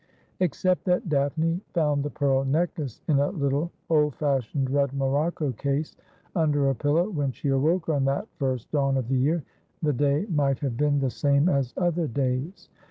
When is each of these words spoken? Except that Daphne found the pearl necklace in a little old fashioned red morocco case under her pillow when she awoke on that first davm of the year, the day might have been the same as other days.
Except 0.39 0.83
that 0.85 1.09
Daphne 1.09 1.61
found 1.75 2.01
the 2.01 2.09
pearl 2.09 2.43
necklace 2.43 3.03
in 3.07 3.19
a 3.19 3.29
little 3.29 3.69
old 3.87 4.15
fashioned 4.15 4.71
red 4.71 4.93
morocco 4.93 5.51
case 5.51 5.95
under 6.35 6.65
her 6.65 6.73
pillow 6.73 7.07
when 7.07 7.31
she 7.31 7.49
awoke 7.49 7.87
on 7.87 8.05
that 8.05 8.27
first 8.39 8.71
davm 8.71 8.97
of 8.97 9.09
the 9.09 9.15
year, 9.15 9.43
the 9.83 9.93
day 9.93 10.25
might 10.27 10.57
have 10.57 10.75
been 10.75 10.97
the 10.99 11.11
same 11.11 11.47
as 11.47 11.75
other 11.77 12.07
days. 12.07 12.67